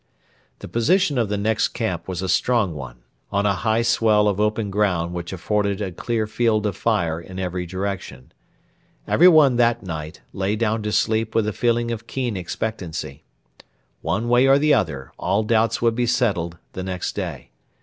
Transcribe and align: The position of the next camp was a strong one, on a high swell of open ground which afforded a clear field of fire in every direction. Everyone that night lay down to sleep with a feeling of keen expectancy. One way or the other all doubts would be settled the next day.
The 0.57 0.67
position 0.67 1.19
of 1.19 1.29
the 1.29 1.37
next 1.37 1.67
camp 1.75 2.07
was 2.07 2.23
a 2.23 2.27
strong 2.27 2.73
one, 2.73 3.03
on 3.31 3.45
a 3.45 3.53
high 3.53 3.83
swell 3.83 4.27
of 4.27 4.39
open 4.39 4.71
ground 4.71 5.13
which 5.13 5.31
afforded 5.31 5.79
a 5.79 5.91
clear 5.91 6.25
field 6.25 6.65
of 6.65 6.75
fire 6.75 7.21
in 7.21 7.37
every 7.37 7.67
direction. 7.67 8.31
Everyone 9.07 9.57
that 9.57 9.83
night 9.83 10.21
lay 10.33 10.55
down 10.55 10.81
to 10.81 10.91
sleep 10.91 11.35
with 11.35 11.47
a 11.47 11.53
feeling 11.53 11.91
of 11.91 12.07
keen 12.07 12.35
expectancy. 12.35 13.25
One 14.01 14.27
way 14.27 14.47
or 14.47 14.57
the 14.57 14.73
other 14.73 15.11
all 15.19 15.43
doubts 15.43 15.83
would 15.83 15.93
be 15.93 16.07
settled 16.07 16.57
the 16.73 16.81
next 16.81 17.13
day. 17.13 17.51